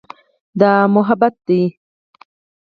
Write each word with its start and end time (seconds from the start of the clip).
دا 0.59 0.71
محبت 0.93 1.35
ده. 1.47 1.59